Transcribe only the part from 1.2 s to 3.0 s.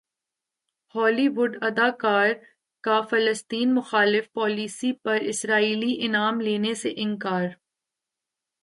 would اداکارہ کا